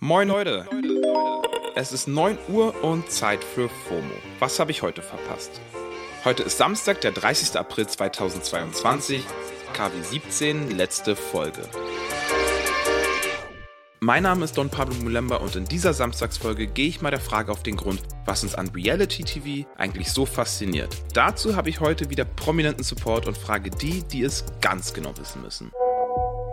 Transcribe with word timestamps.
Moin 0.00 0.28
Leute. 0.28 0.68
Es 1.74 1.90
ist 1.90 2.06
9 2.06 2.36
Uhr 2.48 2.84
und 2.84 3.10
Zeit 3.10 3.42
für 3.42 3.70
FOMO. 3.70 4.12
Was 4.40 4.60
habe 4.60 4.70
ich 4.70 4.82
heute 4.82 5.00
verpasst? 5.00 5.58
Heute 6.22 6.42
ist 6.42 6.58
Samstag, 6.58 7.00
der 7.00 7.12
30. 7.12 7.58
April 7.58 7.86
2022, 7.86 9.24
KW 9.72 10.02
17, 10.02 10.76
letzte 10.76 11.16
Folge. 11.16 11.62
Mein 14.00 14.24
Name 14.24 14.44
ist 14.44 14.58
Don 14.58 14.68
Pablo 14.68 14.96
Mulemba 14.96 15.36
und 15.36 15.56
in 15.56 15.64
dieser 15.64 15.94
Samstagsfolge 15.94 16.66
gehe 16.66 16.88
ich 16.88 17.00
mal 17.00 17.10
der 17.10 17.18
Frage 17.18 17.50
auf 17.50 17.62
den 17.62 17.76
Grund, 17.76 18.02
was 18.26 18.42
uns 18.42 18.54
an 18.54 18.68
Reality 18.68 19.24
TV 19.24 19.66
eigentlich 19.78 20.12
so 20.12 20.26
fasziniert. 20.26 20.94
Dazu 21.14 21.56
habe 21.56 21.70
ich 21.70 21.80
heute 21.80 22.10
wieder 22.10 22.26
prominenten 22.26 22.84
Support 22.84 23.26
und 23.26 23.38
frage 23.38 23.70
die, 23.70 24.02
die 24.02 24.24
es 24.24 24.44
ganz 24.60 24.92
genau 24.92 25.16
wissen 25.16 25.40
müssen. 25.40 25.72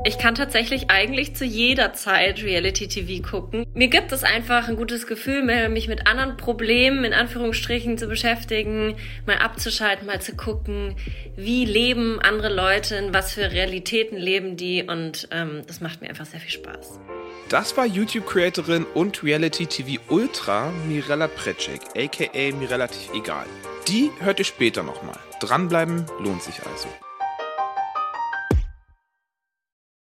Ich 0.06 0.18
kann 0.18 0.36
tatsächlich 0.36 0.90
eigentlich 0.90 1.34
zu 1.34 1.46
jeder 1.46 1.94
Zeit 1.94 2.44
Reality 2.44 2.90
TV 2.90 3.26
gucken. 3.26 3.66
Mir 3.74 3.88
gibt 3.88 4.12
es 4.12 4.26
einfach 4.26 4.68
ein 4.68 4.76
gutes 4.76 5.08
Gefühl, 5.08 5.44
mich 5.70 5.88
mit 5.88 6.08
anderen 6.08 6.36
Problemen 6.36 7.06
in 7.06 7.14
Anführungsstrichen 7.14 7.98
zu 7.98 8.08
beschäftigen, 8.08 8.98
mal 9.26 9.38
abzuschalten, 9.38 10.06
mal 10.06 10.20
zu 10.20 10.36
gucken, 10.36 10.96
wie 11.38 11.64
leben 11.64 12.20
andere 12.20 12.54
Leute, 12.54 12.96
in 12.96 13.14
was 13.14 13.32
für 13.32 13.52
Realitäten 13.52 14.18
leben 14.18 14.58
die 14.58 14.84
und 14.84 15.30
ähm, 15.32 15.62
das 15.68 15.80
macht 15.80 16.02
mir 16.02 16.10
einfach 16.10 16.26
sehr 16.26 16.42
viel 16.42 16.52
Spaß. 16.52 17.00
Das 17.48 17.78
war 17.78 17.86
YouTube-Creatorin 17.86 18.86
und 18.94 19.24
Reality 19.24 19.68
TV 19.68 20.02
Ultra 20.10 20.72
Mirella 20.88 21.28
Precek, 21.30 21.80
aka 21.96 22.52
mir 22.58 22.70
relativ 22.70 23.14
egal. 23.14 23.46
Die 23.88 24.10
hört 24.20 24.40
ihr 24.40 24.46
später 24.46 24.84
nochmal. 24.84 25.20
Dranbleiben 25.40 26.06
lohnt 26.20 26.44
sich 26.44 26.56
also. 26.66 26.90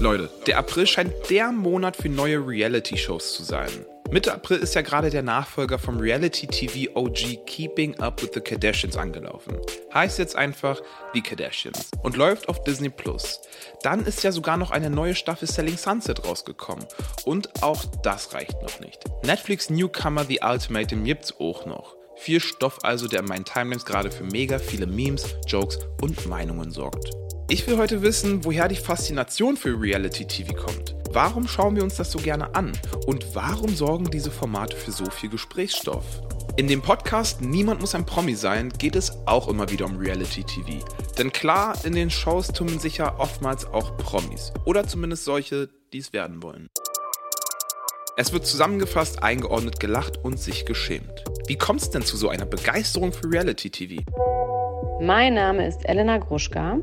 Leute, 0.00 0.30
der 0.46 0.56
April 0.56 0.86
scheint 0.86 1.12
der 1.28 1.52
Monat 1.52 1.94
für 1.94 2.08
neue 2.08 2.38
Reality-Shows 2.38 3.34
zu 3.34 3.44
sein. 3.44 3.68
Mitte 4.10 4.32
April 4.32 4.56
ist 4.56 4.74
ja 4.74 4.80
gerade 4.80 5.10
der 5.10 5.22
Nachfolger 5.22 5.78
vom 5.78 5.98
Reality-TV 5.98 6.90
OG 6.98 7.44
Keeping 7.44 8.00
Up 8.00 8.22
with 8.22 8.30
the 8.32 8.40
Kardashians 8.40 8.96
angelaufen. 8.96 9.58
Heißt 9.92 10.18
jetzt 10.18 10.36
einfach 10.36 10.80
The 11.12 11.20
Kardashians 11.20 11.90
und 12.02 12.16
läuft 12.16 12.48
auf 12.48 12.64
Disney 12.64 12.88
Plus. 12.88 13.42
Dann 13.82 14.06
ist 14.06 14.22
ja 14.22 14.32
sogar 14.32 14.56
noch 14.56 14.70
eine 14.70 14.88
neue 14.88 15.14
Staffel 15.14 15.46
Selling 15.46 15.76
Sunset 15.76 16.24
rausgekommen. 16.24 16.86
Und 17.26 17.62
auch 17.62 17.84
das 18.02 18.32
reicht 18.32 18.62
noch 18.62 18.80
nicht. 18.80 19.04
Netflix 19.26 19.68
Newcomer 19.68 20.24
The 20.24 20.40
Ultimatum 20.42 21.04
gibt's 21.04 21.38
auch 21.38 21.66
noch. 21.66 21.94
Viel 22.16 22.40
Stoff 22.40 22.78
also, 22.84 23.06
der 23.06 23.20
in 23.20 23.26
meinen 23.26 23.44
Timelines 23.44 23.84
gerade 23.84 24.10
für 24.10 24.24
mega 24.24 24.58
viele 24.58 24.86
Memes, 24.86 25.36
Jokes 25.46 25.78
und 26.00 26.26
Meinungen 26.26 26.70
sorgt. 26.70 27.10
Ich 27.52 27.66
will 27.66 27.78
heute 27.78 28.00
wissen, 28.00 28.44
woher 28.44 28.68
die 28.68 28.76
Faszination 28.76 29.56
für 29.56 29.70
Reality 29.70 30.24
TV 30.24 30.54
kommt. 30.54 30.94
Warum 31.10 31.48
schauen 31.48 31.74
wir 31.74 31.82
uns 31.82 31.96
das 31.96 32.12
so 32.12 32.20
gerne 32.20 32.54
an? 32.54 32.70
Und 33.06 33.34
warum 33.34 33.74
sorgen 33.74 34.08
diese 34.08 34.30
Formate 34.30 34.76
für 34.76 34.92
so 34.92 35.04
viel 35.06 35.30
Gesprächsstoff? 35.30 36.04
In 36.56 36.68
dem 36.68 36.80
Podcast 36.80 37.40
Niemand 37.40 37.80
muss 37.80 37.96
ein 37.96 38.06
Promi 38.06 38.36
sein 38.36 38.68
geht 38.78 38.94
es 38.94 39.10
auch 39.26 39.48
immer 39.48 39.68
wieder 39.68 39.86
um 39.86 39.96
Reality 39.96 40.44
TV. 40.44 40.86
Denn 41.18 41.32
klar, 41.32 41.76
in 41.82 41.96
den 41.96 42.08
Shows 42.08 42.52
tummeln 42.52 42.78
sich 42.78 42.98
ja 42.98 43.18
oftmals 43.18 43.66
auch 43.66 43.96
Promis. 43.96 44.52
Oder 44.64 44.86
zumindest 44.86 45.24
solche, 45.24 45.68
die 45.92 45.98
es 45.98 46.12
werden 46.12 46.44
wollen. 46.44 46.68
Es 48.16 48.32
wird 48.32 48.46
zusammengefasst, 48.46 49.24
eingeordnet, 49.24 49.80
gelacht 49.80 50.18
und 50.22 50.38
sich 50.38 50.66
geschämt. 50.66 51.24
Wie 51.48 51.58
kommt 51.58 51.82
es 51.82 51.90
denn 51.90 52.02
zu 52.02 52.16
so 52.16 52.28
einer 52.28 52.46
Begeisterung 52.46 53.12
für 53.12 53.28
Reality 53.28 53.70
TV? 53.70 54.02
Mein 55.00 55.34
Name 55.34 55.66
ist 55.66 55.84
Elena 55.84 56.18
Gruschka. 56.18 56.78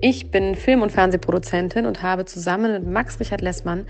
Ich 0.00 0.30
bin 0.30 0.54
Film- 0.54 0.82
und 0.82 0.92
Fernsehproduzentin 0.92 1.86
und 1.86 2.02
habe 2.02 2.24
zusammen 2.24 2.72
mit 2.72 2.86
Max 2.86 3.18
Richard 3.20 3.40
Lessmann 3.40 3.86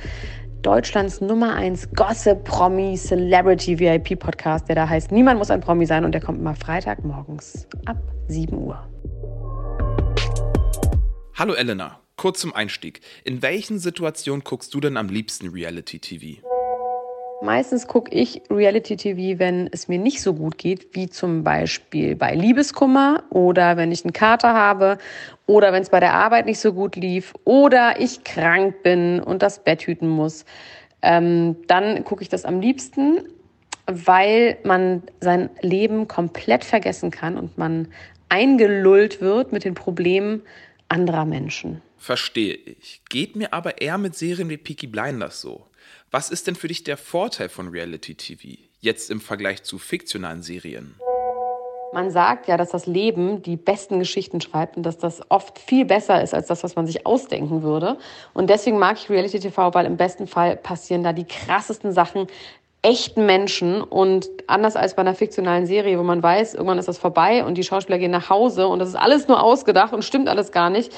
Deutschlands 0.62 1.20
Nummer 1.20 1.54
1 1.54 1.90
Gossip 1.94 2.44
Promi 2.44 2.96
Celebrity 2.96 3.78
VIP 3.78 4.18
Podcast, 4.18 4.68
der 4.68 4.74
da 4.76 4.88
heißt 4.88 5.12
Niemand 5.12 5.38
muss 5.38 5.50
ein 5.50 5.60
Promi 5.60 5.86
sein 5.86 6.04
und 6.04 6.12
der 6.12 6.20
kommt 6.20 6.40
immer 6.40 6.54
Freitagmorgens 6.54 7.68
ab 7.84 7.98
7 8.28 8.56
Uhr. 8.56 8.88
Hallo 11.34 11.54
Elena, 11.54 12.00
kurz 12.16 12.40
zum 12.40 12.54
Einstieg. 12.54 13.00
In 13.24 13.42
welchen 13.42 13.78
Situationen 13.78 14.42
guckst 14.42 14.74
du 14.74 14.80
denn 14.80 14.96
am 14.96 15.08
liebsten 15.08 15.48
Reality 15.48 15.98
TV? 15.98 16.55
Meistens 17.42 17.86
gucke 17.86 18.14
ich 18.14 18.42
Reality 18.50 18.97
TV, 18.97 19.38
wenn 19.38 19.69
es 19.70 19.88
mir 19.88 19.98
nicht 19.98 20.22
so 20.22 20.32
gut 20.34 20.56
geht, 20.56 20.94
wie 20.94 21.08
zum 21.08 21.44
Beispiel 21.44 22.16
bei 22.16 22.34
Liebeskummer 22.34 23.24
oder 23.30 23.76
wenn 23.76 23.92
ich 23.92 24.04
einen 24.04 24.14
Kater 24.14 24.54
habe 24.54 24.98
oder 25.47 25.72
wenn 25.72 25.82
es 25.82 25.91
bei 25.91 26.00
der 26.00 26.14
Arbeit 26.14 26.47
nicht 26.47 26.58
so 26.58 26.72
gut 26.72 26.97
lief 26.97 27.34
oder 27.44 28.00
ich 28.00 28.24
krank 28.24 28.82
bin 28.82 29.20
und 29.20 29.42
das 29.42 29.62
Bett 29.62 29.82
hüten 29.82 30.08
muss. 30.08 30.47
Ähm, 31.02 31.56
dann 31.66 32.04
gucke 32.04 32.22
ich 32.22 32.30
das 32.30 32.47
am 32.47 32.60
liebsten, 32.60 33.20
weil 33.86 34.56
man 34.64 35.03
sein 35.20 35.50
Leben 35.60 36.08
komplett 36.08 36.64
vergessen 36.64 37.10
kann 37.10 37.36
und 37.36 37.58
man 37.58 37.88
eingelullt 38.30 39.20
wird 39.20 39.53
mit 39.53 39.64
den 39.64 39.74
Problemen 39.74 40.42
anderer 40.88 41.26
Menschen. 41.26 41.82
Verstehe 41.98 42.54
ich. 42.54 43.03
Geht 43.08 43.36
mir 43.36 43.53
aber 43.53 43.80
eher 43.80 43.98
mit 43.98 44.14
Serien 44.14 44.48
wie 44.48 44.56
Peaky 44.56 44.86
Blinders 44.86 45.41
so. 45.41 45.66
Was 46.10 46.30
ist 46.30 46.47
denn 46.47 46.54
für 46.54 46.69
dich 46.69 46.84
der 46.84 46.97
Vorteil 46.97 47.48
von 47.48 47.69
Reality 47.69 48.14
TV, 48.14 48.58
jetzt 48.80 49.10
im 49.10 49.20
Vergleich 49.20 49.62
zu 49.62 49.78
fiktionalen 49.78 50.42
Serien? 50.42 50.94
Man 51.92 52.10
sagt 52.10 52.47
ja, 52.48 52.56
dass 52.56 52.70
das 52.70 52.86
Leben 52.86 53.42
die 53.42 53.56
besten 53.56 53.98
Geschichten 53.98 54.41
schreibt 54.41 54.76
und 54.76 54.82
dass 54.82 54.98
das 54.98 55.22
oft 55.30 55.58
viel 55.58 55.84
besser 55.84 56.22
ist 56.22 56.34
als 56.34 56.47
das, 56.47 56.62
was 56.62 56.76
man 56.76 56.86
sich 56.86 57.06
ausdenken 57.06 57.62
würde. 57.62 57.97
Und 58.34 58.50
deswegen 58.50 58.78
mag 58.78 58.98
ich 58.98 59.08
Reality 59.08 59.41
TV, 59.41 59.72
weil 59.72 59.86
im 59.86 59.97
besten 59.97 60.26
Fall 60.26 60.56
passieren 60.56 61.02
da 61.02 61.12
die 61.12 61.24
krassesten 61.24 61.92
Sachen 61.92 62.26
echten 62.86 63.26
Menschen 63.26 63.82
und 63.82 64.28
anders 64.47 64.76
als 64.76 64.94
bei 64.94 65.00
einer 65.00 65.16
fiktionalen 65.16 65.66
Serie, 65.66 65.98
wo 65.98 66.04
man 66.04 66.22
weiß, 66.22 66.54
irgendwann 66.54 66.78
ist 66.78 66.86
das 66.86 66.98
vorbei 66.98 67.44
und 67.44 67.58
die 67.58 67.64
Schauspieler 67.64 67.98
gehen 67.98 68.12
nach 68.12 68.30
Hause 68.30 68.69
und 68.69 68.78
das 68.78 68.91
ist 68.91 68.94
alles 68.94 69.26
nur 69.26 69.42
ausgedacht 69.42 69.92
und 69.92 70.04
stimmt 70.04 70.28
alles 70.28 70.52
gar 70.52 70.70
nicht, 70.70 70.92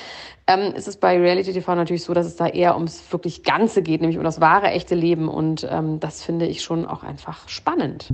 ähm, 0.46 0.74
ist 0.74 0.86
es 0.86 0.98
bei 0.98 1.18
Reality 1.18 1.54
TV 1.54 1.74
natürlich 1.74 2.04
so, 2.04 2.12
dass 2.12 2.26
es 2.26 2.36
da 2.36 2.46
eher 2.46 2.74
ums 2.74 3.10
wirklich 3.10 3.42
Ganze 3.42 3.80
geht, 3.80 4.02
nämlich 4.02 4.18
um 4.18 4.24
das 4.24 4.38
wahre, 4.38 4.66
echte 4.66 4.94
Leben 4.94 5.28
und 5.28 5.66
ähm, 5.70 5.98
das 5.98 6.22
finde 6.22 6.46
ich 6.46 6.60
schon 6.60 6.84
auch 6.84 7.04
einfach 7.04 7.48
spannend. 7.48 8.12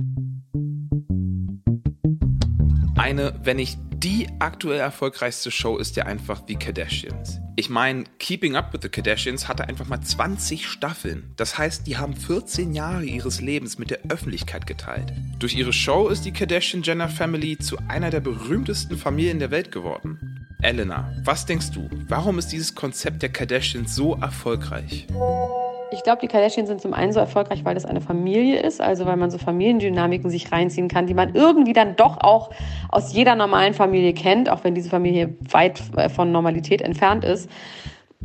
Eine, 2.97 3.33
wenn 3.43 3.57
nicht 3.57 3.77
die 4.05 4.27
aktuell 4.37 4.79
erfolgreichste 4.79 5.49
Show 5.49 5.77
ist 5.77 5.95
ja 5.95 6.05
einfach 6.05 6.43
The 6.47 6.53
Kardashians. 6.53 7.39
Ich 7.55 7.71
meine, 7.71 8.03
Keeping 8.19 8.55
Up 8.55 8.71
with 8.71 8.81
the 8.83 8.89
Kardashians 8.89 9.47
hatte 9.47 9.67
einfach 9.67 9.87
mal 9.87 9.99
20 9.99 10.67
Staffeln. 10.67 11.33
Das 11.37 11.57
heißt, 11.57 11.87
die 11.87 11.97
haben 11.97 12.15
14 12.15 12.75
Jahre 12.75 13.03
ihres 13.03 13.41
Lebens 13.41 13.79
mit 13.79 13.89
der 13.89 14.01
Öffentlichkeit 14.09 14.67
geteilt. 14.67 15.11
Durch 15.39 15.55
ihre 15.55 15.73
Show 15.73 16.09
ist 16.09 16.23
die 16.23 16.33
Kardashian-Jenner 16.33 17.09
Family 17.09 17.57
zu 17.57 17.77
einer 17.87 18.11
der 18.11 18.19
berühmtesten 18.19 18.95
Familien 18.95 19.39
der 19.39 19.49
Welt 19.49 19.71
geworden. 19.71 20.45
Elena, 20.61 21.11
was 21.23 21.47
denkst 21.47 21.71
du? 21.71 21.89
Warum 22.07 22.37
ist 22.37 22.49
dieses 22.49 22.75
Konzept 22.75 23.23
der 23.23 23.29
Kardashians 23.29 23.95
so 23.95 24.13
erfolgreich? 24.13 25.07
Ich 25.91 26.03
glaube, 26.03 26.19
die 26.19 26.27
Kardashians 26.27 26.67
sind 26.67 26.81
zum 26.81 26.93
einen 26.93 27.13
so 27.13 27.19
erfolgreich, 27.19 27.63
weil 27.63 27.75
das 27.75 27.85
eine 27.85 28.01
Familie 28.01 28.59
ist, 28.59 28.81
also 28.81 29.05
weil 29.05 29.17
man 29.17 29.29
so 29.29 29.37
Familiendynamiken 29.37 30.29
sich 30.29 30.51
reinziehen 30.51 30.87
kann, 30.87 31.05
die 31.05 31.13
man 31.13 31.35
irgendwie 31.35 31.73
dann 31.73 31.95
doch 31.95 32.17
auch 32.21 32.49
aus 32.89 33.13
jeder 33.13 33.35
normalen 33.35 33.73
Familie 33.73 34.13
kennt, 34.13 34.49
auch 34.49 34.63
wenn 34.63 34.73
diese 34.73 34.89
Familie 34.89 35.35
weit 35.51 35.81
äh, 35.95 36.09
von 36.09 36.31
Normalität 36.31 36.81
entfernt 36.81 37.23
ist. 37.23 37.49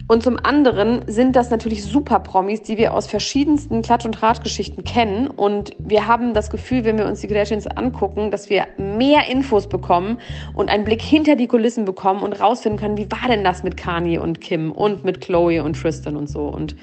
Und 0.09 0.23
zum 0.23 0.39
anderen 0.43 1.03
sind 1.07 1.37
das 1.37 1.51
natürlich 1.51 1.85
Super-Promis, 1.85 2.63
die 2.63 2.77
wir 2.77 2.95
aus 2.95 3.07
verschiedensten 3.07 3.83
Klatsch- 3.83 4.05
und 4.05 4.13
Tratgeschichten 4.13 4.85
kennen. 4.85 5.29
Und 5.29 5.75
wir 5.79 6.07
haben 6.07 6.35
das 6.35 6.51
Gefühl, 6.51 6.85
wenn 6.85 6.99
wir 6.99 7.07
uns 7.07 7.21
die 7.21 7.29
Kardashians 7.29 7.67
angucken, 7.67 8.31
dass 8.31 8.51
wir 8.51 8.67
mehr 8.77 9.29
Infos 9.29 9.69
bekommen 9.69 10.19
und 10.55 10.69
einen 10.69 10.85
Blick 10.85 11.03
hinter 11.03 11.37
die 11.37 11.47
Kulissen 11.47 11.85
bekommen 11.85 12.23
und 12.23 12.41
rausfinden 12.41 12.79
können, 12.81 12.97
wie 12.97 13.11
war 13.11 13.29
denn 13.29 13.45
das 13.45 13.63
mit 13.63 13.77
Kanye 13.77 14.19
und 14.19 14.41
Kim 14.41 14.73
und 14.73 15.05
mit 15.05 15.21
Chloe 15.21 15.63
und 15.63 15.81
Tristan 15.81 16.17
und 16.17 16.29
so. 16.29 16.47
Und 16.47 16.77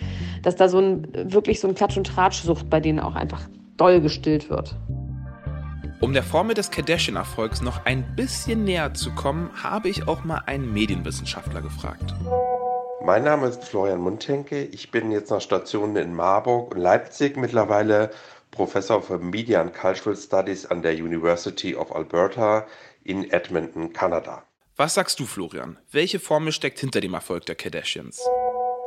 dass 0.43 0.55
da 0.55 0.69
so 0.69 0.79
ein, 0.79 1.07
wirklich 1.13 1.59
so 1.59 1.67
ein 1.67 1.75
Klatsch- 1.75 1.97
und 1.97 2.07
Tratschsucht 2.07 2.69
bei 2.69 2.79
denen 2.79 2.99
auch 2.99 3.15
einfach 3.15 3.41
doll 3.77 4.01
gestillt 4.01 4.49
wird. 4.49 4.75
Um 5.99 6.13
der 6.13 6.21
Formel 6.21 6.53
des 6.53 6.69
Kardashian-Erfolgs 6.69 7.61
noch 7.61 7.85
ein 7.85 8.15
bisschen 8.15 8.63
näher 8.63 8.93
zu 8.93 9.11
kommen, 9.11 9.49
habe 9.63 9.89
ich 9.89 10.07
auch 10.07 10.23
mal 10.23 10.43
einen 10.45 10.71
Medienwissenschaftler 10.71 11.61
gefragt. 11.61 12.13
Mein 13.07 13.23
Name 13.23 13.47
ist 13.47 13.63
Florian 13.63 14.01
Mundhenke. 14.01 14.63
Ich 14.63 14.91
bin 14.91 15.11
jetzt 15.11 15.29
nach 15.29 15.39
Stationen 15.39 15.95
in 15.95 16.13
Marburg 16.13 16.75
und 16.75 16.81
Leipzig 16.81 17.37
mittlerweile 17.37 18.11
Professor 18.51 19.01
für 19.01 19.17
Media 19.17 19.61
and 19.61 19.73
Cultural 19.73 20.17
Studies 20.17 20.65
an 20.65 20.81
der 20.81 20.91
University 20.91 21.73
of 21.73 21.95
Alberta 21.95 22.67
in 23.05 23.31
Edmonton, 23.31 23.93
Kanada. 23.93 24.43
Was 24.75 24.95
sagst 24.95 25.21
du, 25.21 25.25
Florian? 25.25 25.77
Welche 25.89 26.19
Formel 26.19 26.51
steckt 26.51 26.79
hinter 26.79 26.99
dem 26.99 27.13
Erfolg 27.13 27.45
der 27.45 27.55
Kardashians? 27.55 28.27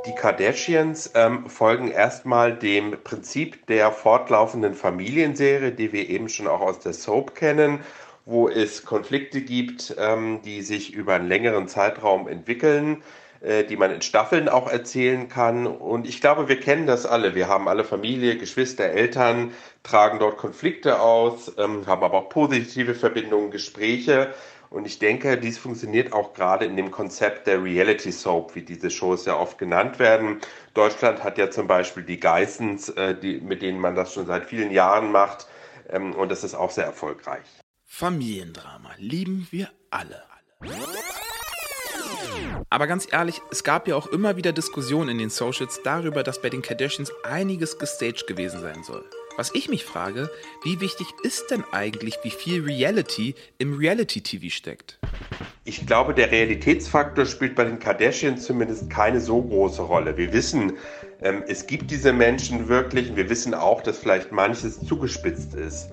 Die 0.05 0.14
Kardashians 0.14 1.12
ähm, 1.14 1.49
folgen 1.49 1.90
erstmal 1.90 2.55
dem 2.55 3.02
Prinzip 3.02 3.67
der 3.69 3.90
fortlaufenden 3.90 4.75
Familienserie, 4.75 5.72
die 5.72 5.94
wir 5.94 6.11
eben 6.11 6.28
schon 6.28 6.46
auch 6.46 6.61
aus 6.61 6.81
der 6.81 6.93
Soap 6.93 7.34
kennen, 7.34 7.81
wo 8.26 8.50
es 8.50 8.84
Konflikte 8.84 9.40
gibt, 9.40 9.96
ähm, 9.99 10.43
die 10.44 10.61
sich 10.61 10.93
über 10.93 11.14
einen 11.14 11.28
längeren 11.28 11.69
Zeitraum 11.69 12.28
entwickeln, 12.28 13.02
die 13.43 13.77
man 13.77 13.91
in 13.91 14.03
Staffeln 14.03 14.49
auch 14.49 14.71
erzählen 14.71 15.29
kann. 15.29 15.67
Und 15.67 16.07
ich 16.07 16.21
glaube, 16.21 16.49
wir 16.49 16.61
kennen 16.61 16.87
das 16.87 17.07
alle. 17.07 17.35
Wir 17.35 17.49
haben 17.49 17.69
alle 17.69 17.85
Familie, 17.85 18.37
Geschwister, 18.37 18.85
Eltern, 18.85 19.53
tragen 19.83 20.19
dort 20.19 20.37
Konflikte 20.37 21.01
aus, 21.01 21.53
ähm, 21.57 21.87
haben 21.87 22.03
aber 22.03 22.19
auch 22.19 22.29
positive 22.29 22.95
Verbindungen, 22.95 23.51
Gespräche. 23.51 24.35
Und 24.71 24.87
ich 24.87 25.01
denke, 25.01 25.37
dies 25.37 25.59
funktioniert 25.59 26.13
auch 26.13 26.33
gerade 26.33 26.65
in 26.65 26.77
dem 26.77 26.93
Konzept 26.93 27.49
der 27.49 27.63
Reality 27.63 28.13
Soap, 28.13 28.55
wie 28.55 28.63
diese 28.63 28.89
Shows 28.89 29.27
ja 29.27 29.37
oft 29.37 29.59
genannt 29.59 29.99
werden. 29.99 30.41
Deutschland 30.75 31.25
hat 31.25 31.39
ja 31.39 31.51
zum 31.51 31.67
Beispiel 31.67 32.05
die 32.05 32.21
Geissens, 32.21 32.89
äh, 32.91 33.17
die, 33.17 33.41
mit 33.41 33.63
denen 33.63 33.81
man 33.81 33.97
das 33.97 34.15
schon 34.15 34.27
seit 34.27 34.45
vielen 34.45 34.71
Jahren 34.71 35.11
macht. 35.11 35.49
Ähm, 35.89 36.15
und 36.15 36.31
das 36.31 36.45
ist 36.45 36.55
auch 36.55 36.71
sehr 36.71 36.85
erfolgreich. 36.85 37.45
Familiendrama 37.85 38.91
lieben 38.99 39.49
wir 39.51 39.71
alle. 39.91 40.23
Aber 42.72 42.87
ganz 42.87 43.08
ehrlich, 43.11 43.43
es 43.50 43.64
gab 43.64 43.88
ja 43.88 43.96
auch 43.96 44.06
immer 44.06 44.37
wieder 44.37 44.52
Diskussionen 44.52 45.11
in 45.11 45.19
den 45.19 45.31
Socials 45.31 45.81
darüber, 45.82 46.22
dass 46.22 46.40
bei 46.40 46.50
den 46.50 46.62
Kardashians 46.62 47.12
einiges 47.25 47.78
gestaged 47.78 48.28
gewesen 48.28 48.61
sein 48.61 48.84
soll. 48.84 49.05
Was 49.37 49.52
ich 49.55 49.69
mich 49.69 49.84
frage, 49.84 50.31
wie 50.62 50.81
wichtig 50.81 51.08
ist 51.25 51.50
denn 51.50 51.64
eigentlich, 51.72 52.19
wie 52.22 52.31
viel 52.31 52.62
Reality 52.62 53.34
im 53.58 53.76
Reality-TV 53.76 54.50
steckt? 54.50 55.00
Ich 55.64 55.84
glaube, 55.84 56.14
der 56.14 56.31
Realitätsfaktor 56.31 57.26
spielt 57.26 57.56
bei 57.56 57.64
den 57.64 57.81
Kardashians 57.81 58.44
zumindest 58.44 58.88
keine 58.88 59.20
so 59.20 59.43
große 59.43 59.82
Rolle. 59.82 60.17
Wir 60.17 60.32
wissen, 60.32 60.75
ähm, 61.22 61.43
es 61.49 61.67
gibt 61.67 61.90
diese 61.90 62.12
Menschen 62.12 62.69
wirklich 62.69 63.11
und 63.11 63.17
wir 63.17 63.28
wissen 63.28 63.52
auch, 63.52 63.82
dass 63.82 63.99
vielleicht 63.99 64.31
manches 64.31 64.81
zugespitzt 64.87 65.55
ist. 65.55 65.90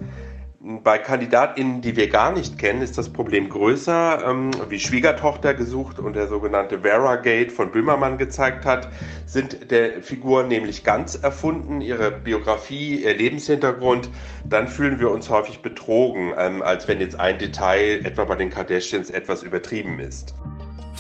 Bei 0.84 0.98
KandidatInnen, 0.98 1.80
die 1.80 1.96
wir 1.96 2.10
gar 2.10 2.34
nicht 2.34 2.58
kennen, 2.58 2.82
ist 2.82 2.98
das 2.98 3.08
Problem 3.08 3.48
größer, 3.48 4.22
ähm, 4.28 4.52
wie 4.68 4.82
Schwiegertochter 4.82 5.54
gesucht 5.54 5.98
und 5.98 6.18
der 6.18 6.28
sogenannte 6.28 6.80
Vera 6.80 7.16
Gate 7.16 7.54
von 7.54 7.72
Böhmermann 7.72 8.18
gezeigt 8.18 8.66
hat, 8.66 8.90
sind 9.26 9.72
der 9.72 10.02
Figuren 10.04 10.50
nämlich 10.50 10.84
ganz 10.84 11.16
erfunden, 11.16 11.80
ihre 11.80 12.12
Biografie, 12.12 13.02
ihr 13.02 13.16
Lebenshintergrund. 13.16 14.10
Dann 14.44 14.68
fühlen 14.68 15.00
wir 15.00 15.10
uns 15.10 15.30
häufig 15.30 15.62
betrogen, 15.62 16.34
ähm, 16.38 16.62
als 16.62 16.86
wenn 16.90 17.00
jetzt 17.00 17.18
ein 17.18 17.38
Detail, 17.38 18.06
etwa 18.06 18.26
bei 18.26 18.36
den 18.36 18.50
Kardashians, 18.50 19.10
etwas 19.10 19.44
übertrieben 19.44 20.02
ist. 20.02 20.36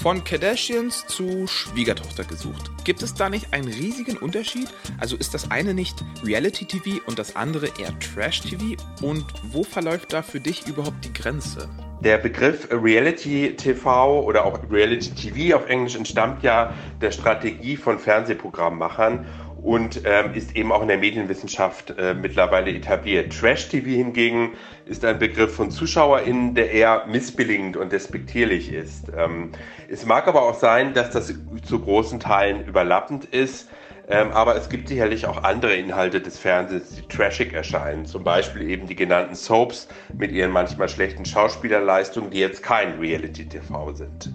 Von 0.01 0.23
Kardashians 0.23 1.07
zu 1.07 1.47
Schwiegertochter 1.47 2.23
gesucht. 2.23 2.71
Gibt 2.85 3.01
es 3.01 3.15
da 3.15 3.29
nicht 3.29 3.51
einen 3.51 3.67
riesigen 3.67 4.15
Unterschied? 4.17 4.67
Also 4.99 5.17
ist 5.17 5.33
das 5.33 5.49
eine 5.49 5.73
nicht 5.73 5.95
Reality 6.23 6.65
TV 6.65 7.03
und 7.07 7.17
das 7.17 7.35
andere 7.35 7.67
eher 7.79 7.97
Trash 7.99 8.41
TV? 8.41 8.81
Und 9.01 9.25
wo 9.51 9.63
verläuft 9.63 10.13
da 10.13 10.21
für 10.21 10.39
dich 10.39 10.67
überhaupt 10.67 11.03
die 11.03 11.13
Grenze? 11.13 11.67
Der 12.01 12.19
Begriff 12.19 12.67
Reality 12.71 13.55
TV 13.57 14.21
oder 14.21 14.45
auch 14.45 14.59
Reality 14.69 15.15
TV 15.15 15.57
auf 15.57 15.67
Englisch 15.67 15.95
entstammt 15.95 16.43
ja 16.43 16.73
der 17.01 17.11
Strategie 17.11 17.75
von 17.75 17.97
Fernsehprogrammmachern 17.97 19.25
und 19.67 20.03
ähm, 20.05 20.33
ist 20.33 20.55
eben 20.55 20.71
auch 20.71 20.81
in 20.81 20.87
der 20.87 20.97
Medienwissenschaft 20.97 21.93
äh, 21.97 22.13
mittlerweile 22.13 22.71
etabliert. 22.71 23.37
Trash 23.37 23.67
TV 23.67 23.87
hingegen 23.87 24.53
ist 24.85 25.03
ein 25.03 25.19
Begriff 25.19 25.53
von 25.53 25.71
ZuschauerInnen, 25.71 26.55
der 26.55 26.71
eher 26.71 27.05
missbilligend 27.05 27.75
und 27.75 27.91
despektierlich 27.91 28.71
ist. 28.71 29.11
Ähm, 29.13 29.51
es 29.89 30.05
mag 30.05 30.25
aber 30.29 30.43
auch 30.43 30.53
sein, 30.57 30.93
dass 30.93 31.11
das 31.11 31.33
zu 31.65 31.79
großen 31.81 32.21
Teilen 32.21 32.65
überlappend 32.65 33.25
ist. 33.25 33.69
Ähm, 34.07 34.31
aber 34.31 34.55
es 34.55 34.69
gibt 34.69 34.87
sicherlich 34.87 35.25
auch 35.25 35.43
andere 35.43 35.73
Inhalte 35.73 36.21
des 36.21 36.39
Fernsehens, 36.39 36.95
die 36.95 37.01
trashig 37.01 37.51
erscheinen. 37.51 38.05
Zum 38.05 38.23
Beispiel 38.23 38.69
eben 38.69 38.87
die 38.87 38.95
genannten 38.95 39.35
Soaps 39.35 39.89
mit 40.17 40.31
ihren 40.31 40.51
manchmal 40.51 40.87
schlechten 40.87 41.25
Schauspielerleistungen, 41.25 42.29
die 42.29 42.39
jetzt 42.39 42.63
kein 42.63 42.99
Reality-TV 42.99 43.91
sind. 43.95 44.33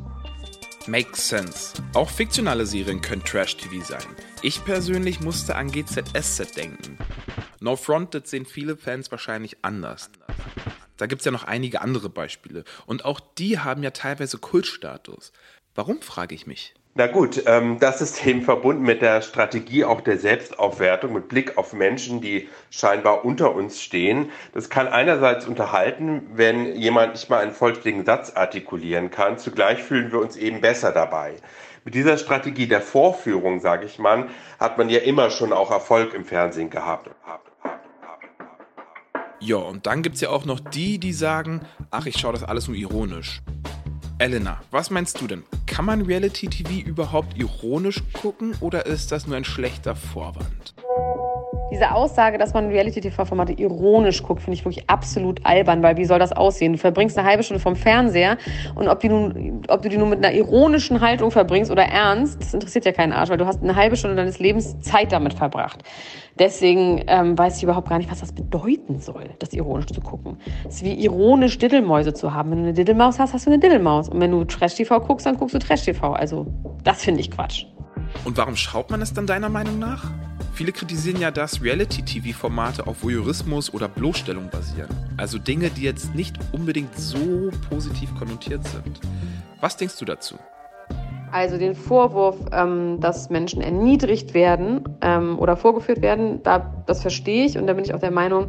Makes 0.88 1.28
sense. 1.28 1.74
Auch 1.94 2.10
fiktionale 2.10 2.66
Serien 2.66 3.00
können 3.00 3.22
Trash-TV 3.24 3.84
sein. 3.84 4.04
Ich 4.42 4.64
persönlich 4.64 5.20
musste 5.20 5.54
an 5.54 5.70
GZSZ 5.70 6.56
denken. 6.56 6.98
No 7.60 7.76
Fronted 7.76 8.26
sehen 8.26 8.46
viele 8.46 8.76
Fans 8.76 9.10
wahrscheinlich 9.10 9.58
anders. 9.62 10.10
Da 10.96 11.06
gibt 11.06 11.20
es 11.20 11.26
ja 11.26 11.32
noch 11.32 11.44
einige 11.44 11.80
andere 11.80 12.08
Beispiele. 12.08 12.64
Und 12.86 13.04
auch 13.04 13.20
die 13.20 13.60
haben 13.60 13.82
ja 13.82 13.92
teilweise 13.92 14.38
Kultstatus. 14.38 15.32
Warum, 15.74 16.02
frage 16.02 16.34
ich 16.34 16.46
mich. 16.46 16.74
Na 16.94 17.06
gut, 17.06 17.44
ähm, 17.46 17.78
das 17.80 18.02
ist 18.02 18.26
eben 18.26 18.42
verbunden 18.42 18.82
mit 18.82 19.00
der 19.00 19.22
Strategie 19.22 19.82
auch 19.82 20.02
der 20.02 20.18
Selbstaufwertung 20.18 21.14
mit 21.14 21.28
Blick 21.28 21.56
auf 21.56 21.72
Menschen, 21.72 22.20
die 22.20 22.50
scheinbar 22.68 23.24
unter 23.24 23.54
uns 23.54 23.80
stehen. 23.80 24.30
Das 24.52 24.68
kann 24.68 24.88
einerseits 24.88 25.46
unterhalten, 25.46 26.28
wenn 26.34 26.76
jemand 26.76 27.12
nicht 27.12 27.30
mal 27.30 27.38
einen 27.38 27.52
vollständigen 27.52 28.04
Satz 28.04 28.32
artikulieren 28.34 29.10
kann. 29.10 29.38
Zugleich 29.38 29.82
fühlen 29.82 30.12
wir 30.12 30.20
uns 30.20 30.36
eben 30.36 30.60
besser 30.60 30.92
dabei. 30.92 31.36
Mit 31.86 31.94
dieser 31.94 32.18
Strategie 32.18 32.66
der 32.66 32.82
Vorführung, 32.82 33.60
sage 33.60 33.86
ich 33.86 33.98
mal, 33.98 34.28
hat 34.60 34.76
man 34.76 34.90
ja 34.90 35.00
immer 35.00 35.30
schon 35.30 35.54
auch 35.54 35.70
Erfolg 35.70 36.12
im 36.12 36.26
Fernsehen 36.26 36.68
gehabt. 36.68 37.08
Ja, 39.40 39.56
und 39.56 39.86
dann 39.86 40.02
gibt 40.02 40.16
es 40.16 40.20
ja 40.20 40.28
auch 40.28 40.44
noch 40.44 40.60
die, 40.60 40.98
die 40.98 41.14
sagen, 41.14 41.62
ach, 41.90 42.04
ich 42.04 42.18
schaue 42.18 42.34
das 42.34 42.44
alles 42.44 42.68
nur 42.68 42.76
ironisch. 42.76 43.40
Elena, 44.18 44.60
was 44.70 44.90
meinst 44.90 45.20
du 45.20 45.26
denn? 45.26 45.42
Kann 45.66 45.84
man 45.84 46.02
Reality 46.02 46.46
TV 46.48 46.86
überhaupt 46.86 47.36
ironisch 47.38 48.02
gucken 48.12 48.54
oder 48.60 48.86
ist 48.86 49.10
das 49.10 49.26
nur 49.26 49.36
ein 49.36 49.44
schlechter 49.44 49.96
Vorwand? 49.96 50.74
Diese 51.72 51.90
Aussage, 51.90 52.36
dass 52.36 52.52
man 52.52 52.68
Reality-TV-Formate 52.68 53.54
ironisch 53.54 54.22
guckt, 54.22 54.42
finde 54.42 54.58
ich 54.58 54.64
wirklich 54.66 54.90
absolut 54.90 55.40
albern, 55.46 55.82
weil 55.82 55.96
wie 55.96 56.04
soll 56.04 56.18
das 56.18 56.30
aussehen? 56.30 56.72
Du 56.72 56.78
verbringst 56.78 57.16
eine 57.16 57.26
halbe 57.26 57.42
Stunde 57.42 57.62
vom 57.62 57.76
Fernseher 57.76 58.36
und 58.74 58.88
ob, 58.88 59.00
die 59.00 59.08
nun, 59.08 59.62
ob 59.68 59.80
du 59.80 59.88
die 59.88 59.96
nun 59.96 60.10
mit 60.10 60.18
einer 60.18 60.34
ironischen 60.34 61.00
Haltung 61.00 61.30
verbringst 61.30 61.70
oder 61.70 61.84
ernst, 61.84 62.38
das 62.42 62.52
interessiert 62.52 62.84
ja 62.84 62.92
keinen 62.92 63.14
Arsch, 63.14 63.30
weil 63.30 63.38
du 63.38 63.46
hast 63.46 63.62
eine 63.62 63.74
halbe 63.74 63.96
Stunde 63.96 64.16
deines 64.16 64.38
Lebens 64.38 64.80
Zeit 64.80 65.12
damit 65.12 65.32
verbracht. 65.32 65.82
Deswegen 66.38 67.04
ähm, 67.06 67.38
weiß 67.38 67.56
ich 67.56 67.62
überhaupt 67.62 67.88
gar 67.88 67.96
nicht, 67.96 68.10
was 68.10 68.20
das 68.20 68.32
bedeuten 68.32 68.98
soll, 68.98 69.30
das 69.38 69.54
ironisch 69.54 69.86
zu 69.86 70.02
gucken. 70.02 70.36
Es 70.68 70.76
ist 70.76 70.84
wie 70.84 70.92
ironisch 71.02 71.56
Diddelmäuse 71.56 72.12
zu 72.12 72.34
haben. 72.34 72.50
Wenn 72.50 72.58
du 72.58 72.64
eine 72.64 72.72
Diddelmaus 72.74 73.18
hast, 73.18 73.32
hast 73.32 73.46
du 73.46 73.50
eine 73.50 73.58
Diddelmaus. 73.58 74.10
Und 74.10 74.20
wenn 74.20 74.30
du 74.30 74.44
Trash-TV 74.44 75.00
guckst, 75.00 75.24
dann 75.24 75.38
guckst 75.38 75.54
du 75.54 75.58
Trash-TV. 75.58 76.12
Also, 76.12 76.46
das 76.84 77.02
finde 77.02 77.20
ich 77.20 77.30
Quatsch. 77.30 77.64
Und 78.24 78.36
warum 78.36 78.56
schaut 78.56 78.90
man 78.90 79.02
es 79.02 79.12
dann 79.12 79.26
deiner 79.26 79.48
Meinung 79.48 79.78
nach? 79.78 80.10
Viele 80.54 80.72
kritisieren 80.72 81.20
ja, 81.20 81.30
dass 81.30 81.62
Reality-TV-Formate 81.62 82.86
auf 82.86 83.02
Voyeurismus 83.02 83.72
oder 83.72 83.88
Bloßstellung 83.88 84.50
basieren. 84.50 84.90
Also 85.16 85.38
Dinge, 85.38 85.70
die 85.70 85.82
jetzt 85.82 86.14
nicht 86.14 86.36
unbedingt 86.52 86.96
so 86.98 87.50
positiv 87.70 88.14
konnotiert 88.16 88.66
sind. 88.66 89.00
Was 89.60 89.76
denkst 89.76 89.96
du 89.98 90.04
dazu? 90.04 90.38
Also 91.32 91.56
den 91.56 91.74
Vorwurf, 91.74 92.36
ähm, 92.52 93.00
dass 93.00 93.30
Menschen 93.30 93.62
erniedrigt 93.62 94.34
werden 94.34 94.84
ähm, 95.00 95.38
oder 95.38 95.56
vorgeführt 95.56 96.02
werden, 96.02 96.42
da, 96.42 96.84
das 96.86 97.00
verstehe 97.00 97.46
ich 97.46 97.56
und 97.56 97.66
da 97.66 97.72
bin 97.72 97.84
ich 97.84 97.94
auch 97.94 98.00
der 98.00 98.10
Meinung, 98.10 98.48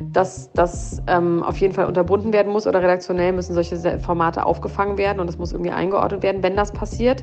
dass 0.00 0.50
das 0.52 1.00
ähm, 1.06 1.44
auf 1.44 1.58
jeden 1.58 1.74
Fall 1.74 1.86
unterbunden 1.86 2.32
werden 2.32 2.52
muss 2.52 2.66
oder 2.66 2.82
redaktionell 2.82 3.32
müssen 3.32 3.54
solche 3.54 3.76
Formate 4.00 4.44
aufgefangen 4.44 4.98
werden 4.98 5.20
und 5.20 5.30
es 5.30 5.38
muss 5.38 5.52
irgendwie 5.52 5.70
eingeordnet 5.70 6.24
werden, 6.24 6.42
wenn 6.42 6.56
das 6.56 6.72
passiert. 6.72 7.22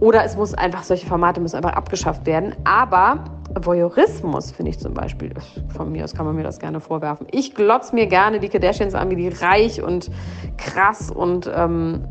Oder 0.00 0.24
es 0.24 0.36
muss 0.36 0.54
einfach, 0.54 0.82
solche 0.82 1.06
Formate 1.06 1.40
müssen 1.40 1.54
einfach 1.54 1.74
abgeschafft 1.74 2.26
werden. 2.26 2.56
Aber 2.64 3.22
Voyeurismus 3.60 4.50
finde 4.50 4.70
ich 4.70 4.80
zum 4.80 4.94
Beispiel, 4.94 5.32
von 5.68 5.92
mir 5.92 6.02
aus 6.02 6.14
kann 6.14 6.26
man 6.26 6.34
mir 6.34 6.42
das 6.42 6.58
gerne 6.58 6.80
vorwerfen. 6.80 7.28
Ich 7.30 7.54
glotz 7.54 7.92
mir 7.92 8.08
gerne 8.08 8.40
die 8.40 8.48
Kardashians 8.48 8.96
an, 8.96 9.10
wie 9.10 9.16
die 9.16 9.28
reich 9.28 9.80
und 9.80 10.10
krass 10.56 11.12
und 11.12 11.48
ähm, 11.54 12.04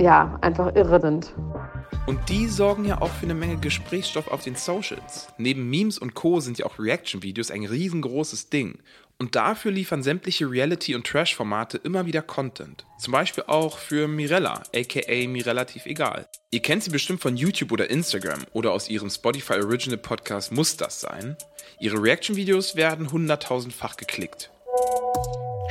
ja, 0.00 0.38
einfach 0.40 0.74
irre 0.74 1.00
sind. 1.00 1.32
Und 2.08 2.30
die 2.30 2.48
sorgen 2.48 2.86
ja 2.86 3.02
auch 3.02 3.12
für 3.12 3.24
eine 3.24 3.34
Menge 3.34 3.58
Gesprächsstoff 3.58 4.28
auf 4.28 4.42
den 4.42 4.56
Socials. 4.56 5.28
Neben 5.36 5.68
Memes 5.68 5.98
und 5.98 6.14
Co. 6.14 6.40
sind 6.40 6.56
ja 6.56 6.64
auch 6.64 6.78
Reaction-Videos 6.78 7.50
ein 7.50 7.66
riesengroßes 7.66 8.48
Ding. 8.48 8.78
Und 9.18 9.36
dafür 9.36 9.72
liefern 9.72 10.02
sämtliche 10.02 10.50
Reality- 10.50 10.94
und 10.94 11.06
Trash-Formate 11.06 11.76
immer 11.76 12.06
wieder 12.06 12.22
Content. 12.22 12.86
Zum 12.98 13.12
Beispiel 13.12 13.44
auch 13.46 13.76
für 13.76 14.08
Mirella, 14.08 14.62
aka 14.74 15.28
Mirelativ 15.28 15.84
Egal. 15.84 16.26
Ihr 16.50 16.60
kennt 16.60 16.82
sie 16.82 16.90
bestimmt 16.90 17.20
von 17.20 17.36
YouTube 17.36 17.72
oder 17.72 17.90
Instagram 17.90 18.40
oder 18.52 18.72
aus 18.72 18.88
ihrem 18.88 19.10
Spotify 19.10 19.60
Original 19.60 19.98
Podcast 19.98 20.50
Muss 20.50 20.78
das 20.78 21.02
sein? 21.02 21.36
Ihre 21.78 22.02
Reaction-Videos 22.02 22.74
werden 22.74 23.12
hunderttausendfach 23.12 23.98
geklickt. 23.98 24.50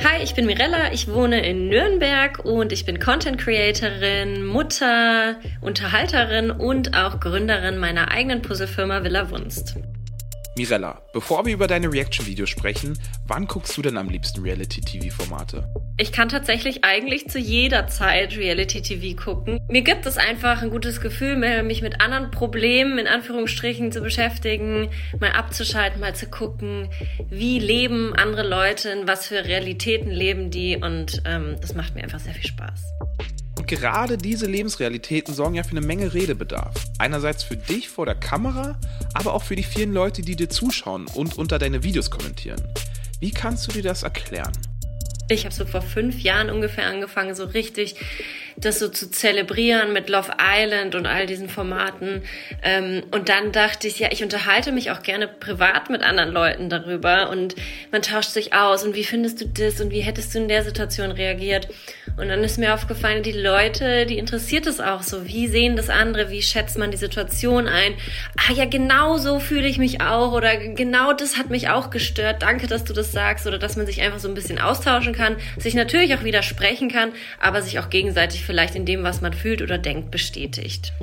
Hi, 0.04 0.22
ich 0.22 0.34
bin 0.34 0.46
Mirella, 0.46 0.92
ich 0.92 1.12
wohne 1.12 1.44
in 1.44 1.68
Nürnberg 1.68 2.44
und 2.44 2.72
ich 2.72 2.84
bin 2.84 3.00
Content 3.00 3.36
Creatorin, 3.36 4.46
Mutter, 4.46 5.36
Unterhalterin 5.60 6.52
und 6.52 6.96
auch 6.96 7.18
Gründerin 7.18 7.78
meiner 7.78 8.12
eigenen 8.12 8.40
Puzzlefirma 8.40 9.02
Villa 9.02 9.28
Wunst. 9.30 9.74
Mirella, 10.58 11.00
bevor 11.12 11.46
wir 11.46 11.54
über 11.54 11.68
deine 11.68 11.92
Reaction-Videos 11.92 12.50
sprechen, 12.50 12.98
wann 13.28 13.46
guckst 13.46 13.76
du 13.76 13.82
denn 13.82 13.96
am 13.96 14.08
liebsten 14.08 14.42
Reality-TV-Formate? 14.42 15.72
Ich 15.98 16.10
kann 16.10 16.28
tatsächlich 16.28 16.82
eigentlich 16.82 17.28
zu 17.28 17.38
jeder 17.38 17.86
Zeit 17.86 18.36
Reality-TV 18.36 19.22
gucken. 19.22 19.60
Mir 19.68 19.82
gibt 19.82 20.04
es 20.04 20.18
einfach 20.18 20.60
ein 20.60 20.70
gutes 20.70 21.00
Gefühl, 21.00 21.36
mich 21.62 21.80
mit 21.80 22.00
anderen 22.00 22.32
Problemen 22.32 22.98
in 22.98 23.06
Anführungsstrichen 23.06 23.92
zu 23.92 24.00
beschäftigen, 24.00 24.90
mal 25.20 25.30
abzuschalten, 25.30 26.00
mal 26.00 26.16
zu 26.16 26.26
gucken, 26.26 26.90
wie 27.30 27.60
leben 27.60 28.12
andere 28.16 28.46
Leute, 28.46 28.90
in 28.90 29.06
was 29.06 29.28
für 29.28 29.44
Realitäten 29.44 30.10
leben 30.10 30.50
die 30.50 30.76
und 30.76 31.22
ähm, 31.24 31.54
das 31.60 31.76
macht 31.76 31.94
mir 31.94 32.02
einfach 32.02 32.18
sehr 32.18 32.34
viel 32.34 32.48
Spaß 32.50 32.82
gerade 33.68 34.16
diese 34.16 34.46
Lebensrealitäten 34.46 35.34
sorgen 35.34 35.54
ja 35.54 35.62
für 35.62 35.72
eine 35.72 35.86
Menge 35.86 36.14
Redebedarf. 36.14 36.74
Einerseits 36.98 37.44
für 37.44 37.56
dich 37.56 37.88
vor 37.88 38.06
der 38.06 38.14
Kamera, 38.14 38.78
aber 39.14 39.34
auch 39.34 39.44
für 39.44 39.56
die 39.56 39.62
vielen 39.62 39.92
Leute, 39.92 40.22
die 40.22 40.34
dir 40.34 40.48
zuschauen 40.48 41.06
und 41.14 41.36
unter 41.38 41.58
deine 41.58 41.84
Videos 41.84 42.10
kommentieren. 42.10 42.60
Wie 43.20 43.30
kannst 43.30 43.66
du 43.68 43.72
dir 43.72 43.82
das 43.82 44.02
erklären? 44.02 44.52
Ich 45.28 45.44
habe 45.44 45.54
so 45.54 45.66
vor 45.66 45.82
fünf 45.82 46.20
Jahren 46.20 46.48
ungefähr 46.48 46.86
angefangen, 46.86 47.34
so 47.34 47.44
richtig 47.44 47.96
das 48.60 48.78
so 48.78 48.88
zu 48.88 49.10
zelebrieren 49.10 49.92
mit 49.92 50.08
Love 50.08 50.32
Island 50.40 50.94
und 50.94 51.06
all 51.06 51.26
diesen 51.26 51.48
Formaten. 51.48 52.22
Ähm, 52.62 53.02
und 53.10 53.28
dann 53.28 53.52
dachte 53.52 53.86
ich, 53.86 53.98
ja, 53.98 54.08
ich 54.10 54.22
unterhalte 54.22 54.72
mich 54.72 54.90
auch 54.90 55.02
gerne 55.02 55.28
privat 55.28 55.90
mit 55.90 56.02
anderen 56.02 56.32
Leuten 56.32 56.68
darüber 56.68 57.30
und 57.30 57.54
man 57.92 58.02
tauscht 58.02 58.30
sich 58.30 58.54
aus 58.54 58.84
und 58.84 58.94
wie 58.94 59.04
findest 59.04 59.40
du 59.40 59.46
das 59.46 59.80
und 59.80 59.90
wie 59.90 60.00
hättest 60.00 60.34
du 60.34 60.38
in 60.38 60.48
der 60.48 60.64
Situation 60.64 61.10
reagiert? 61.10 61.68
Und 62.16 62.28
dann 62.28 62.42
ist 62.42 62.58
mir 62.58 62.74
aufgefallen, 62.74 63.22
die 63.22 63.32
Leute, 63.32 64.06
die 64.06 64.18
interessiert 64.18 64.66
es 64.66 64.80
auch 64.80 65.02
so. 65.02 65.26
Wie 65.26 65.46
sehen 65.46 65.76
das 65.76 65.88
andere? 65.88 66.30
Wie 66.30 66.42
schätzt 66.42 66.76
man 66.76 66.90
die 66.90 66.96
Situation 66.96 67.68
ein? 67.68 67.94
Ah 68.36 68.52
ja, 68.52 68.64
genau 68.64 69.18
so 69.18 69.38
fühle 69.38 69.68
ich 69.68 69.78
mich 69.78 70.00
auch 70.00 70.32
oder 70.32 70.56
genau 70.56 71.12
das 71.12 71.36
hat 71.36 71.50
mich 71.50 71.68
auch 71.68 71.90
gestört. 71.90 72.42
Danke, 72.42 72.66
dass 72.66 72.84
du 72.84 72.92
das 72.92 73.12
sagst 73.12 73.46
oder 73.46 73.58
dass 73.58 73.76
man 73.76 73.86
sich 73.86 74.00
einfach 74.00 74.18
so 74.18 74.26
ein 74.26 74.34
bisschen 74.34 74.58
austauschen 74.58 75.12
kann, 75.12 75.36
sich 75.58 75.74
natürlich 75.74 76.14
auch 76.16 76.24
widersprechen 76.24 76.90
kann, 76.90 77.12
aber 77.40 77.62
sich 77.62 77.78
auch 77.78 77.88
gegenseitig 77.88 78.47
vielleicht 78.48 78.74
in 78.76 78.86
dem, 78.86 79.04
was 79.04 79.20
man 79.20 79.34
fühlt 79.34 79.60
oder 79.60 79.76
denkt, 79.76 80.10
bestätigt. 80.10 80.94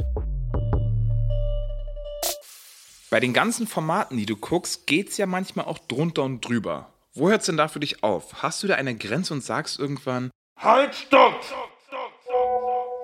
Bei 3.11 3.19
den 3.19 3.33
ganzen 3.33 3.67
Formaten, 3.67 4.17
die 4.17 4.25
du 4.25 4.35
guckst, 4.35 4.87
geht's 4.87 5.17
ja 5.17 5.27
manchmal 5.27 5.65
auch 5.65 5.77
drunter 5.77 6.23
und 6.23 6.41
drüber. 6.41 6.89
Wo 7.13 7.29
hört's 7.29 7.45
denn 7.45 7.55
da 7.55 7.67
für 7.67 7.79
dich 7.79 8.03
auf? 8.03 8.41
Hast 8.41 8.63
du 8.63 8.67
da 8.67 8.73
eine 8.73 8.95
Grenze 8.95 9.35
und 9.35 9.43
sagst 9.43 9.79
irgendwann, 9.79 10.31
Halt, 10.57 10.95
stopp! 10.95 11.39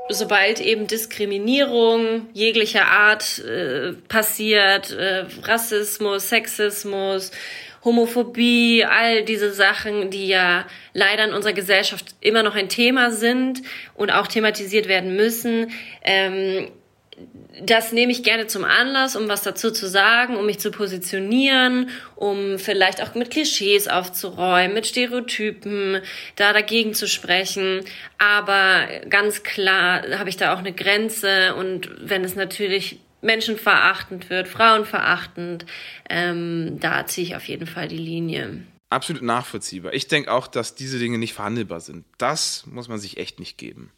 Sobald 0.10 0.60
eben 0.60 0.88
Diskriminierung 0.88 2.28
jeglicher 2.34 2.88
Art 2.88 3.40
äh, 3.40 3.94
passiert, 3.94 4.90
äh, 4.92 5.26
Rassismus, 5.44 6.30
Sexismus, 6.30 7.32
Homophobie, 7.84 8.86
all 8.86 9.24
diese 9.24 9.52
Sachen, 9.52 10.10
die 10.12 10.28
ja 10.28 10.66
leider 10.94 11.26
in 11.26 11.34
unserer 11.34 11.54
Gesellschaft 11.54 12.06
immer 12.22 12.44
noch 12.44 12.56
ein 12.56 12.70
Thema 12.70 13.12
sind 13.12 13.62
und 13.96 14.12
auch 14.12 14.28
thematisiert 14.28 14.88
werden 14.88 15.16
müssen, 15.16 15.72
ähm, 16.04 16.68
das 17.64 17.92
nehme 17.92 18.12
ich 18.12 18.24
gerne 18.24 18.48
zum 18.48 18.64
Anlass, 18.64 19.16
um 19.16 19.28
was 19.28 19.44
dazu 19.44 19.72
zu 19.72 19.88
sagen, 19.88 20.38
um 20.38 20.46
mich 20.46 20.60
zu 20.60 20.72
positionieren, 20.72 21.90
um 22.16 22.58
vielleicht 22.58 23.02
auch 23.04 23.14
mit 23.14 23.30
Klischees 23.30 23.88
aufzuräumen, 23.88 24.74
mit 24.74 24.88
Stereotypen, 24.88 26.02
da 26.36 26.54
dagegen 26.54 26.94
zu 26.94 27.08
sprechen. 27.08 27.82
Aber 28.18 28.88
ganz 29.10 29.44
klar 29.44 30.04
habe 30.18 30.30
ich 30.30 30.38
da 30.38 30.54
auch 30.54 30.60
eine 30.60 30.74
Grenze 30.74 31.54
und 31.56 31.90
wenn 32.00 32.24
es 32.24 32.36
natürlich 32.36 33.00
menschenverachtend 33.22 34.30
wird, 34.30 34.48
frauenverachtend, 34.48 35.66
ähm, 36.10 36.78
da 36.80 37.06
ziehe 37.06 37.28
ich 37.28 37.36
auf 37.36 37.46
jeden 37.48 37.68
Fall 37.68 37.88
die 37.88 37.98
Linie. 37.98 38.63
Absolut 38.90 39.22
nachvollziehbar. 39.22 39.94
Ich 39.94 40.08
denke 40.08 40.32
auch, 40.32 40.48
dass 40.48 40.75
diese 40.75 41.00
Dinge 41.00 41.18
nicht 41.18 41.34
verhandelbar 41.34 41.80
sind. 41.80 42.06
Das 42.18 42.66
muss 42.66 42.90
man 42.90 43.00
sich 43.00 43.18
echt 43.18 43.40
nicht 43.40 43.58
geben. 43.58 43.92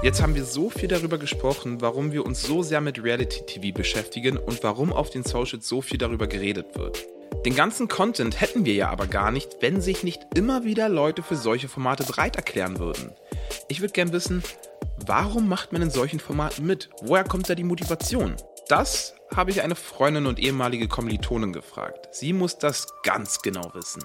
Jetzt 0.00 0.22
haben 0.22 0.36
wir 0.36 0.44
so 0.44 0.70
viel 0.70 0.88
darüber 0.88 1.18
gesprochen, 1.18 1.80
warum 1.80 2.12
wir 2.12 2.24
uns 2.24 2.42
so 2.42 2.62
sehr 2.62 2.80
mit 2.80 3.02
Reality 3.02 3.46
TV 3.46 3.76
beschäftigen 3.76 4.36
und 4.36 4.62
warum 4.62 4.92
auf 4.92 5.10
den 5.10 5.24
Socials 5.24 5.66
so 5.66 5.80
viel 5.80 5.98
darüber 5.98 6.28
geredet 6.28 6.76
wird. 6.76 7.04
Den 7.44 7.56
ganzen 7.56 7.88
Content 7.88 8.40
hätten 8.40 8.64
wir 8.64 8.74
ja 8.74 8.90
aber 8.90 9.06
gar 9.06 9.32
nicht, 9.32 9.56
wenn 9.60 9.80
sich 9.80 10.04
nicht 10.04 10.20
immer 10.36 10.64
wieder 10.64 10.88
Leute 10.88 11.22
für 11.22 11.36
solche 11.36 11.68
Formate 11.68 12.04
bereit 12.04 12.36
erklären 12.36 12.78
würden. 12.78 13.12
Ich 13.68 13.80
würde 13.80 13.92
gern 13.92 14.12
wissen, 14.12 14.42
warum 15.06 15.48
macht 15.48 15.72
man 15.72 15.82
in 15.82 15.90
solchen 15.90 16.20
Formaten 16.20 16.66
mit? 16.66 16.90
Woher 17.02 17.24
kommt 17.24 17.48
da 17.48 17.54
die 17.54 17.64
Motivation? 17.64 18.36
Das 18.68 19.14
habe 19.34 19.50
ich 19.50 19.62
eine 19.62 19.74
Freundin 19.74 20.26
und 20.26 20.38
ehemalige 20.38 20.88
Kommilitonin 20.88 21.52
gefragt. 21.52 22.08
Sie 22.10 22.32
muss 22.32 22.58
das 22.58 22.86
ganz 23.02 23.40
genau 23.40 23.70
wissen. 23.74 24.02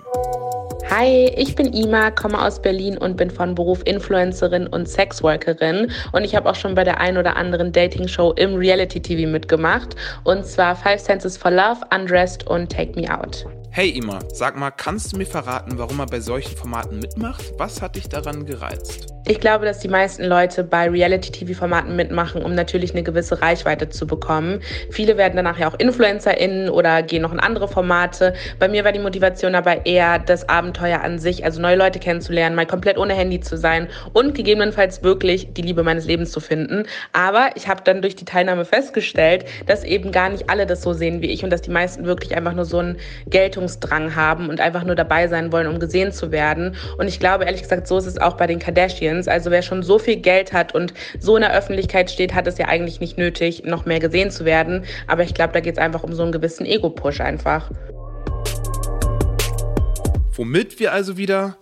Hi, 0.90 1.32
ich 1.38 1.56
bin 1.56 1.74
Ima, 1.74 2.12
komme 2.12 2.42
aus 2.42 2.62
Berlin 2.62 2.98
und 2.98 3.18
bin 3.18 3.30
von 3.30 3.56
Beruf 3.56 3.82
Influencerin 3.86 4.68
und 4.68 4.88
Sexworkerin. 4.88 5.92
Und 6.12 6.24
ich 6.24 6.36
habe 6.36 6.50
auch 6.50 6.56
schon 6.56 6.76
bei 6.76 6.84
der 6.84 7.00
ein 7.00 7.18
oder 7.18 7.36
anderen 7.36 7.72
Dating-Show 7.72 8.34
im 8.34 8.56
Reality-TV 8.56 9.30
mitgemacht. 9.30 9.96
Und 10.24 10.46
zwar 10.46 10.76
Five 10.76 11.00
Senses 11.00 11.38
for 11.38 11.52
Love, 11.52 11.82
Undressed 11.94 12.48
und 12.48 12.72
Take 12.72 13.00
Me 13.00 13.10
Out. 13.10 13.46
Hey 13.72 13.90
Ima, 13.90 14.20
sag 14.32 14.56
mal, 14.56 14.72
kannst 14.72 15.14
du 15.14 15.18
mir 15.18 15.26
verraten, 15.26 15.78
warum 15.78 16.00
er 16.00 16.06
bei 16.06 16.20
solchen 16.20 16.56
Formaten 16.56 17.00
mitmacht? 17.00 17.54
Was 17.58 17.82
hat 17.82 17.96
dich 17.96 18.08
daran 18.08 18.46
gereizt? 18.46 19.13
Ich 19.26 19.40
glaube, 19.40 19.64
dass 19.66 19.80
die 19.80 19.88
meisten 19.88 20.26
Leute 20.26 20.66
bei 20.66 20.90
Reality-TV-Formaten 20.90 21.96
mitmachen, 21.96 22.44
um 22.44 22.54
natürlich 22.56 22.92
eine 22.92 23.04
gewisse 23.04 23.42
Reichweite 23.42 23.88
zu 23.88 24.06
bekommen. 24.06 24.60
Viele 24.92 25.16
werden 25.16 25.38
danach 25.38 25.58
ja 25.58 25.70
auch 25.70 25.80
InfluencerInnen 25.80 26.70
oder 26.70 27.02
gehen 27.04 27.22
noch 27.22 27.32
in 27.32 27.40
andere 27.40 27.70
Formate. 27.70 28.34
Bei 28.60 28.68
mir 28.68 28.84
war 28.84 28.92
die 28.92 29.00
Motivation 29.00 29.56
aber 29.56 29.86
eher 29.86 30.20
das 30.20 30.50
Abenteuer 30.50 31.00
an 31.00 31.20
sich, 31.20 31.46
also 31.46 31.62
neue 31.62 31.78
Leute 31.78 32.00
kennenzulernen, 32.00 32.54
mal 32.58 32.66
komplett 32.66 32.98
ohne 32.98 33.14
Handy 33.14 33.40
zu 33.40 33.56
sein 33.56 33.88
und 34.12 34.36
gegebenenfalls 34.36 35.04
wirklich 35.04 35.54
die 35.54 35.62
Liebe 35.62 35.84
meines 35.84 36.06
Lebens 36.06 36.34
zu 36.34 36.42
finden. 36.42 36.84
Aber 37.14 37.52
ich 37.56 37.70
habe 37.70 37.82
dann 37.86 38.02
durch 38.02 38.18
die 38.18 38.26
Teilnahme 38.26 38.66
festgestellt, 38.66 39.46
dass 39.68 39.86
eben 39.86 40.12
gar 40.12 40.32
nicht 40.32 40.50
alle 40.50 40.66
das 40.66 40.82
so 40.82 40.92
sehen 40.92 41.22
wie 41.22 41.32
ich 41.32 41.46
und 41.46 41.50
dass 41.50 41.62
die 41.62 41.72
meisten 41.72 42.04
wirklich 42.06 42.36
einfach 42.36 42.54
nur 42.54 42.66
so 42.66 42.80
einen 42.80 42.98
Geltungsdrang 43.28 44.18
haben 44.18 44.50
und 44.50 44.60
einfach 44.60 44.84
nur 44.84 44.96
dabei 44.96 45.30
sein 45.30 45.54
wollen, 45.54 45.68
um 45.68 45.80
gesehen 45.80 46.12
zu 46.12 46.34
werden. 46.34 46.76
Und 46.98 47.08
ich 47.08 47.22
glaube, 47.22 47.46
ehrlich 47.46 47.62
gesagt, 47.62 47.88
so 47.88 47.98
ist 47.98 48.06
es 48.06 48.18
auch 48.18 48.34
bei 48.34 48.48
den 48.48 48.60
Kardashians. 48.60 49.13
Audience. 49.14 49.30
Also 49.30 49.52
wer 49.52 49.62
schon 49.62 49.84
so 49.84 50.00
viel 50.00 50.18
Geld 50.18 50.54
hat 50.54 50.74
und 50.74 50.94
so 51.20 51.36
in 51.36 51.42
der 51.42 51.54
Öffentlichkeit 51.54 52.10
steht, 52.10 52.34
hat 52.34 52.48
es 52.48 52.58
ja 52.58 52.68
eigentlich 52.68 53.00
nicht 53.00 53.18
nötig, 53.18 53.64
noch 53.64 53.86
mehr 53.86 54.00
gesehen 54.00 54.32
zu 54.32 54.46
werden. 54.46 54.86
Aber 55.08 55.24
ich 55.24 55.34
glaube, 55.34 55.54
da 55.54 55.60
geht 55.60 55.76
es 55.76 55.80
einfach 55.80 56.04
um 56.04 56.14
so 56.14 56.24
einen 56.24 56.32
gewissen 56.32 56.66
Ego-Push 56.66 57.22
einfach. 57.22 57.72
Womit 60.36 60.80
wir 60.80 60.92
also 60.92 61.18
wieder, 61.18 61.58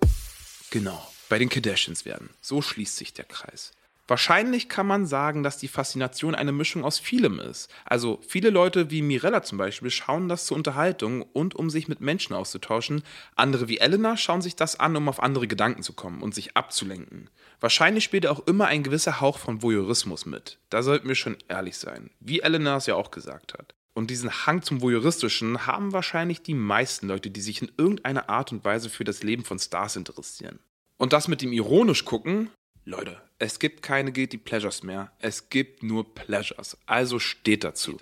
genau, 0.70 1.06
bei 1.28 1.38
den 1.40 1.50
Kardashians 1.50 2.06
werden. 2.06 2.30
So 2.40 2.62
schließt 2.62 2.96
sich 2.96 3.14
der 3.14 3.26
Kreis. 3.26 3.74
Wahrscheinlich 4.12 4.68
kann 4.68 4.88
man 4.88 5.06
sagen, 5.06 5.42
dass 5.42 5.58
die 5.58 5.70
Faszination 5.70 6.36
eine 6.36 6.52
Mischung 6.52 6.84
aus 6.84 7.00
vielem 7.00 7.40
ist. 7.40 7.72
Also 7.86 8.20
viele 8.28 8.50
Leute 8.50 8.92
wie 8.92 9.02
Mirella 9.02 9.42
zum 9.42 9.58
Beispiel 9.58 9.90
schauen 9.90 10.28
das 10.28 10.46
zur 10.46 10.58
Unterhaltung 10.58 11.22
und 11.22 11.56
um 11.56 11.70
sich 11.70 11.88
mit 11.88 12.02
Menschen 12.02 12.36
auszutauschen. 12.36 13.04
Andere 13.38 13.70
wie 13.70 13.78
Elena 13.78 14.18
schauen 14.18 14.42
sich 14.42 14.58
das 14.58 14.78
an, 14.78 14.98
um 14.98 15.08
auf 15.08 15.24
andere 15.24 15.48
Gedanken 15.48 15.82
zu 15.82 15.94
kommen 15.94 16.22
und 16.22 16.36
sich 16.36 16.58
abzulenken. 16.58 17.30
Wahrscheinlich 17.62 18.04
spielt 18.04 18.28
auch 18.28 18.46
immer 18.48 18.66
ein 18.66 18.84
gewisser 18.84 19.22
Hauch 19.22 19.38
von 19.38 19.62
Voyeurismus 19.62 20.26
mit. 20.26 20.60
Da 20.70 20.84
sollten 20.84 21.08
wir 21.08 21.16
schon 21.16 21.38
ehrlich 21.48 21.78
sein, 21.78 22.10
wie 22.20 22.42
Elena 22.42 22.76
es 22.76 22.88
ja 22.88 22.96
auch 22.96 23.12
gesagt 23.12 23.54
hat. 23.54 23.76
Und 23.94 24.10
diesen 24.10 24.46
Hang 24.46 24.62
zum 24.62 24.82
Voyeuristischen 24.82 25.66
haben 25.68 25.94
wahrscheinlich 25.94 26.44
die 26.44 26.54
meisten 26.54 27.08
Leute, 27.08 27.32
die 27.32 27.40
sich 27.40 27.62
in 27.62 27.72
irgendeiner 27.78 28.28
Art 28.28 28.52
und 28.52 28.66
Weise 28.66 28.90
für 28.90 29.06
das 29.06 29.24
Leben 29.24 29.46
von 29.46 29.58
Stars 29.58 29.96
interessieren. 29.96 30.60
Und 30.98 31.14
das 31.14 31.30
mit 31.30 31.42
dem 31.42 31.54
ironisch 31.54 32.04
gucken, 32.04 32.50
Leute, 32.92 33.22
es 33.40 33.58
gibt 33.58 33.84
keine 33.84 34.12
Guilty 34.12 34.38
Pleasures 34.38 34.84
mehr. 34.84 35.14
Es 35.20 35.50
gibt 35.50 35.82
nur 35.82 36.14
Pleasures. 36.14 36.78
Also 36.86 37.20
steht 37.20 37.64
dazu. 37.64 37.98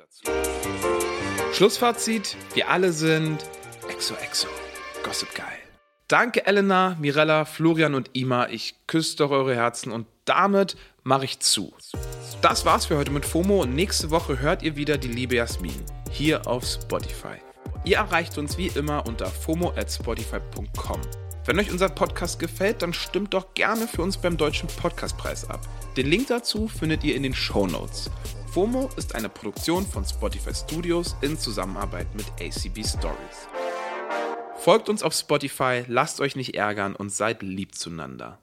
Schlussfazit: 1.54 2.36
Wir 2.56 2.70
alle 2.70 2.92
sind 2.92 3.38
exo 3.88 4.16
exo. 4.16 4.48
Gossip 5.04 5.36
geil. 5.36 5.46
Danke 6.08 6.48
Elena, 6.48 6.98
Mirella, 7.00 7.46
Florian 7.46 7.94
und 7.94 8.10
Ima. 8.14 8.48
Ich 8.48 8.88
küsse 8.88 9.18
doch 9.18 9.30
eure 9.30 9.54
Herzen 9.54 9.92
und 9.92 10.08
damit 10.26 10.76
mache 11.04 11.26
ich 11.26 11.40
zu. 11.40 11.72
Das 12.42 12.66
war's 12.66 12.88
für 12.88 12.98
heute 12.98 13.12
mit 13.12 13.26
FOMO 13.26 13.62
und 13.62 13.76
nächste 13.76 14.10
Woche 14.10 14.40
hört 14.40 14.64
ihr 14.64 14.76
wieder 14.76 14.98
die 14.98 15.08
liebe 15.08 15.36
Jasmin 15.36 15.86
hier 16.10 16.48
auf 16.48 16.66
Spotify. 16.66 17.38
Ihr 17.86 17.98
erreicht 17.98 18.40
uns 18.40 18.58
wie 18.58 18.68
immer 18.70 19.06
unter 19.06 19.28
fomo 19.28 19.70
at 19.78 19.92
spotify.com. 19.92 21.02
Wenn 21.46 21.60
euch 21.60 21.72
unser 21.72 21.90
Podcast 21.90 22.40
gefällt, 22.40 22.82
dann 22.82 22.94
stimmt 22.94 23.34
doch 23.34 23.54
gerne 23.54 23.88
für 23.88 24.02
uns 24.02 24.18
beim 24.18 24.38
Deutschen 24.38 24.68
Podcastpreis 24.68 25.50
ab. 25.50 25.62
Den 25.98 26.08
Link 26.08 26.28
dazu 26.28 26.68
findet 26.68 27.04
ihr 27.04 27.16
in 27.16 27.24
den 27.24 27.34
Show 27.34 27.66
Notes. 27.66 28.12
FOMO 28.52 28.90
ist 28.98 29.16
eine 29.16 29.30
Produktion 29.30 29.86
von 29.86 30.04
Spotify 30.04 30.54
Studios 30.54 31.16
in 31.22 31.38
Zusammenarbeit 31.38 32.08
mit 32.16 32.26
ACB 32.42 32.86
Stories. 32.86 33.48
Folgt 34.58 34.90
uns 34.90 35.04
auf 35.04 35.14
Spotify, 35.14 35.84
lasst 35.88 36.20
euch 36.20 36.36
nicht 36.36 36.56
ärgern 36.56 36.96
und 36.96 37.12
seid 37.12 37.42
lieb 37.42 37.76
zueinander. 37.76 38.40